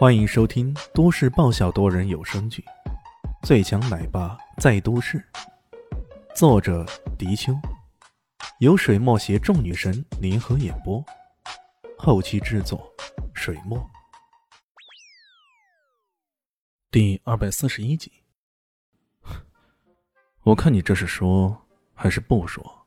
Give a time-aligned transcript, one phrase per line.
[0.00, 2.64] 欢迎收听都市爆笑多人有声剧
[3.46, 5.18] 《最强奶爸在都市》，
[6.34, 6.86] 作者：
[7.18, 7.52] 迪秋，
[8.60, 11.04] 由水墨携众女神联合演播，
[11.98, 12.90] 后期制作：
[13.34, 13.78] 水墨。
[16.90, 18.10] 第二百四十一集，
[20.44, 22.86] 我看你这是说还是不说？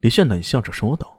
[0.00, 1.18] 李炫冷笑着说道。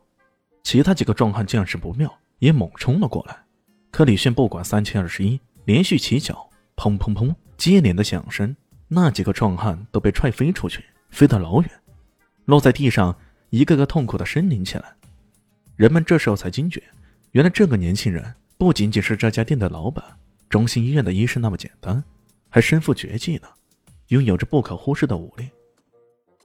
[0.62, 3.44] 其他几个壮汉见势不妙，也猛冲了过来。
[3.92, 8.56] 可李炫不管三七二十一，连续起脚，砰砰砰，接连的响声，
[8.88, 11.70] 那几个壮汉都被踹飞出去，飞得老远，
[12.46, 13.16] 落在地上，
[13.50, 14.96] 一个个痛苦的呻吟起来。
[15.76, 16.82] 人们这时候才惊觉，
[17.32, 20.04] 原来这个年轻人不仅仅是这家店的老板，
[20.48, 22.02] 中心医院的医生那么简单，
[22.50, 23.48] 还身负绝技呢，
[24.08, 25.50] 拥有着不可忽视的武力。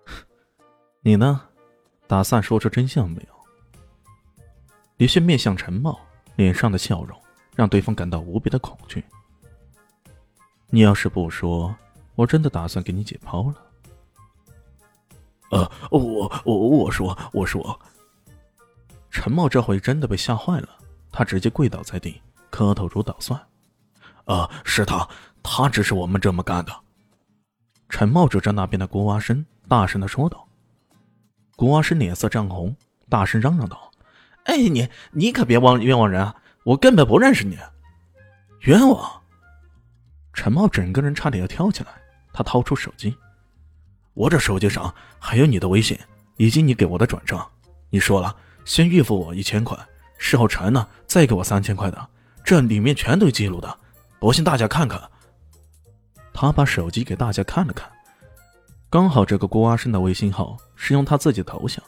[1.01, 1.41] 你呢，
[2.09, 3.34] 打算说出真相没有？
[4.97, 6.01] 李炫面向陈茂，
[6.34, 7.17] 脸上的笑容。
[7.56, 9.05] 让对方感到无比的恐惧。
[10.69, 11.75] 你要是不说，
[12.14, 13.62] 我真的打算给你解剖了。
[15.50, 17.81] 呃，我我我说我说。
[19.11, 20.69] 陈茂这回真的被吓坏了，
[21.11, 23.41] 他直接跪倒在地，磕头如捣蒜。
[24.27, 25.09] 呃，是他，
[25.42, 26.72] 他指使我们这么干的。
[27.88, 30.47] 陈茂指着那边的郭阿生，大声的说道。
[31.55, 32.77] 郭阿生脸色涨红，
[33.09, 33.91] 大声嚷嚷道
[34.44, 36.34] ：“哎，你你可别忘冤枉人啊！”
[36.67, 37.56] 我根本不认识你，
[38.62, 39.09] 冤枉！
[40.33, 41.91] 陈茂整个人差点要跳起来。
[42.33, 43.17] 他掏出手机，
[44.14, 45.97] 我这手机上还有你的微信
[46.39, 47.48] 以及你给我的转账。
[47.89, 49.78] 你说了，先预付我一千块，
[50.19, 52.09] 事后陈呢再给我三千块的，
[52.42, 53.78] 这里面全都记录的，
[54.19, 55.00] 不信大家看看。
[56.34, 57.89] 他把手机给大家看了看，
[58.91, 61.81] 刚好这个郭阿生的微信号是用他自己头像，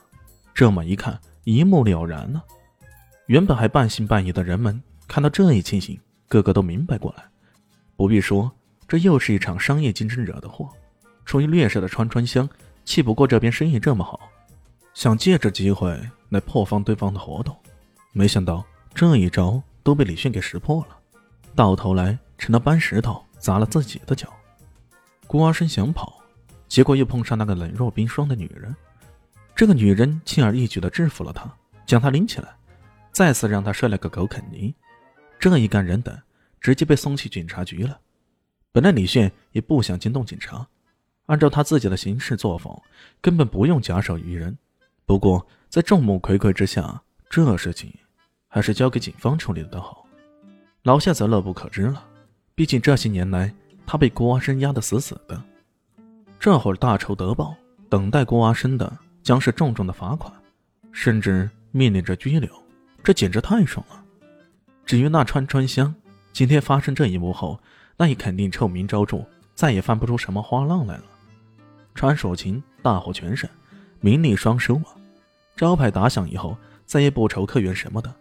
[0.54, 2.40] 这么一看，一目了然呢。
[3.28, 7.22] 原本还半信半疑的人们看到这一情形，个个都明白过来。
[7.94, 8.50] 不必说，
[8.88, 10.66] 这又是一场商业竞争惹的祸。
[11.26, 12.48] 处于劣势的川川香
[12.86, 14.18] 气不过这边生意这么好，
[14.94, 16.00] 想借着机会
[16.30, 17.54] 来破防对方的活动，
[18.12, 20.96] 没想到这一招都被李迅给识破了，
[21.54, 24.32] 到头来成了搬石头砸了自己的脚。
[25.26, 26.18] 郭阿生想跑，
[26.66, 28.74] 结果又碰上那个冷若冰霜的女人。
[29.54, 31.46] 这个女人轻而易举地制服了他，
[31.84, 32.56] 将他拎起来。
[33.18, 34.72] 再次让他摔了个狗啃泥，
[35.40, 36.16] 这一干人等
[36.60, 37.98] 直接被送去警察局了。
[38.70, 40.64] 本来李炫也不想惊动警察，
[41.26, 42.80] 按照他自己的行事作风，
[43.20, 44.56] 根本不用假手于人。
[45.04, 47.92] 不过在众目睽睽之下，这事情
[48.46, 50.06] 还是交给警方处理的好。
[50.84, 52.06] 老夏则乐不可支了，
[52.54, 53.52] 毕竟这些年来
[53.84, 55.42] 他被郭阿生压得死死的，
[56.38, 57.56] 这会儿大仇得报，
[57.90, 60.32] 等待郭阿生的将是重重的罚款，
[60.92, 62.48] 甚至面临着拘留。
[63.02, 64.04] 这简直太爽了！
[64.84, 65.94] 至于那川川香，
[66.32, 67.58] 今天发生这一幕后，
[67.96, 71.04] 那也肯定臭名昭著，再也翻不出什么花浪来了。
[71.94, 73.48] 川蜀琴大获全胜，
[74.00, 74.94] 名利双收啊！
[75.56, 78.14] 招牌打响以后，再也不愁客源什么的。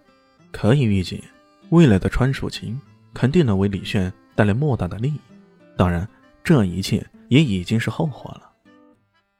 [0.51, 1.23] 可以预计，
[1.69, 2.79] 未来的川蜀琴
[3.13, 5.19] 肯定能为李炫带来莫大的利益。
[5.75, 6.07] 当然，
[6.44, 8.49] 这一切也已经是后话了。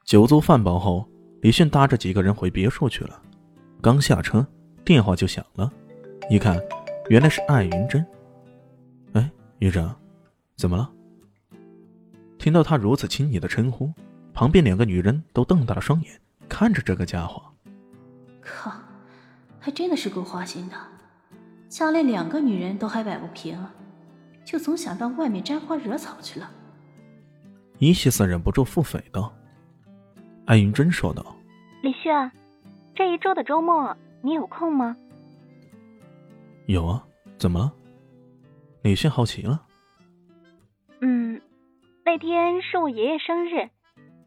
[0.04, 1.08] 酒足饭饱后，
[1.40, 3.20] 李炫搭着几个人回别墅去了。
[3.80, 4.46] 刚下车。
[4.88, 5.70] 电话就响了，
[6.30, 6.58] 一看，
[7.10, 8.02] 原来是艾云珍。
[9.12, 9.86] 哎，云珍，
[10.56, 10.90] 怎么了？
[12.38, 13.92] 听到他如此亲昵的称呼，
[14.32, 16.18] 旁边两个女人都瞪大了双眼
[16.48, 17.42] 看着这个家伙。
[18.40, 18.72] 靠，
[19.60, 20.76] 还真的是够花心的，
[21.68, 23.62] 家里两个女人都还摆不平，
[24.42, 26.50] 就总想到外面沾花惹草去了。
[27.76, 29.30] 伊西斯忍不住腹诽道。
[30.46, 31.36] 艾云珍说道
[31.84, 32.32] ：“李炫，
[32.94, 34.96] 这一周的周末。”你有空吗？
[36.66, 37.04] 有啊，
[37.38, 37.72] 怎么了？
[38.82, 39.62] 李迅好奇了。
[41.00, 41.40] 嗯，
[42.04, 43.68] 那天是我爷爷生日，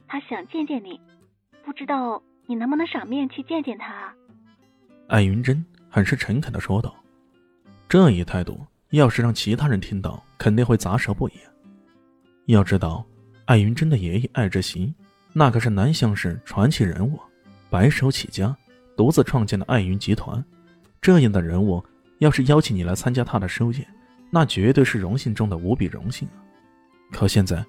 [0.08, 1.00] 他想见见你，
[1.66, 4.14] 不知道你能不能赏面去见见他啊？
[5.08, 6.96] 艾云珍很是诚恳的说道。
[7.90, 11.34] 这一态度，要是让其他人听到，肯定会砸舌不已。
[12.46, 13.06] 要知道，
[13.46, 14.94] 艾云珍的爷爷艾志行，
[15.34, 17.20] 那可是南乡市传奇人物，
[17.70, 18.56] 白手起家。
[19.02, 20.46] 独自创建的艾云集团，
[21.02, 21.84] 这样的人物，
[22.20, 23.88] 要是邀请你来参加他的寿宴，
[24.30, 26.38] 那绝对是荣幸中的无比荣幸啊！
[27.12, 27.66] 可现在，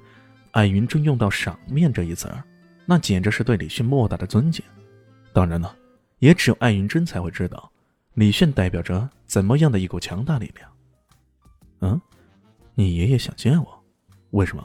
[0.51, 2.45] 艾云正用到“赏面”这一词儿，
[2.85, 4.63] 那简直是对李迅莫大的尊敬。
[5.33, 5.75] 当然了，
[6.19, 7.73] 也只有艾云真才会知道，
[8.13, 10.71] 李迅代表着怎么样的一股强大力量。
[11.81, 11.99] 嗯，
[12.75, 13.85] 你爷爷想见我，
[14.33, 14.63] 为什么？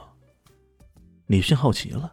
[1.28, 2.12] 李迅好奇了。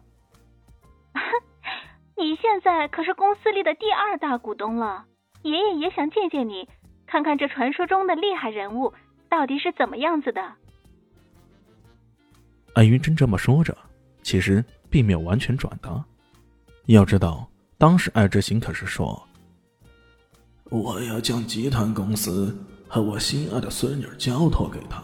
[2.35, 5.05] 现在可是公司里的第二大股东了，
[5.43, 6.67] 爷爷也想见见你，
[7.05, 8.93] 看看这传说中的厉害人物
[9.29, 10.41] 到底是怎么样子的？
[12.73, 13.77] 艾云真这么说着，
[14.21, 16.03] 其实并没有完全转达。
[16.87, 19.27] 要知道，当时艾之行可是说
[20.69, 22.55] ：“我要将集团公司
[22.87, 25.01] 和我心爱的孙女交托给他，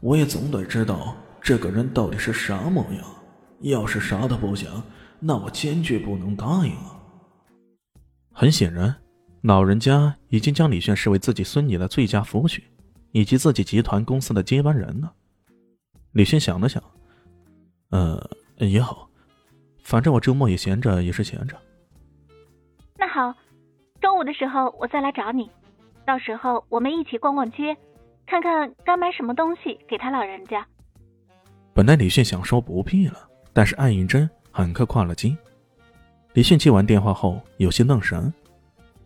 [0.00, 3.15] 我也总得知道这个人到底是啥模样。
[3.60, 4.82] 要是啥都不想，
[5.20, 7.00] 那我坚决不能答应啊！”
[8.32, 8.94] 很显然，
[9.42, 12.62] 老人家已经将李炫视为自己孙女的最佳夫婿，
[13.12, 15.12] 以及自己集团公司的接班人了。
[16.12, 16.82] 李炫想了想，
[17.90, 19.08] 呃，也好。
[19.82, 21.56] 反正我周末也闲着，也是闲着。
[22.98, 23.34] 那好，
[24.00, 25.48] 中午的时候我再来找你，
[26.04, 27.76] 到时候我们一起逛逛街，
[28.26, 30.66] 看看该买什么东西给他老人家。
[31.72, 35.34] 本来李迅想说不必了，但是艾云珍很快挂了机。
[36.34, 38.30] 李迅接完电话后有些愣神，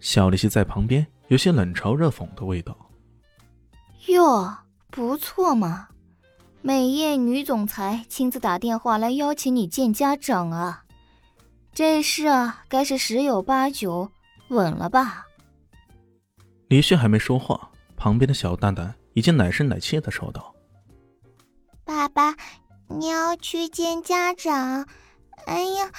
[0.00, 2.76] 小丽西在旁边有些冷嘲热讽的味道。
[4.08, 4.52] 哟，
[4.90, 5.86] 不错嘛。
[6.62, 10.82] 美艳女总裁亲自打电话来邀请你见家长啊，
[11.72, 14.10] 这事啊，该是十有八九
[14.48, 15.26] 稳了吧？
[16.66, 20.52] 李迅还没说话，旁边的小蛋蛋已经奶声奶气的说道
[21.86, 22.34] ：“爸爸，
[22.90, 24.86] 你要去见家长？
[25.46, 25.90] 哎呀，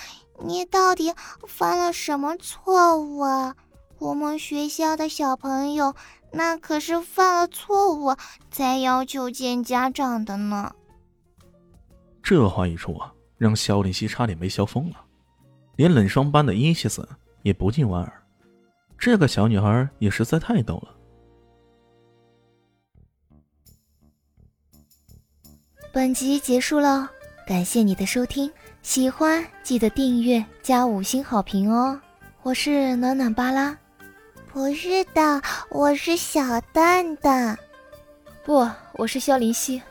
[0.43, 1.13] 你到底
[1.47, 3.55] 犯了什么错误啊？
[3.97, 5.95] 我们学校的小朋友……”
[6.33, 8.15] 那可是犯了错误
[8.49, 10.73] 才要求见家长的呢。
[12.23, 14.95] 这话一出啊，让肖林熙差点没笑疯了，
[15.75, 17.05] 连冷霜般的伊西斯
[17.41, 18.23] 也不禁莞尔。
[18.97, 20.95] 这个小女孩也实在太逗了。
[25.93, 27.11] 本集结束了，
[27.45, 28.49] 感谢你的收听，
[28.81, 31.99] 喜欢记得订阅加五星好评哦。
[32.43, 33.77] 我是暖暖巴拉。
[34.53, 37.57] 不是的，我是小蛋蛋。
[38.45, 39.81] 不，我是萧林希。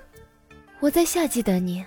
[0.78, 1.84] 我在夏季等你。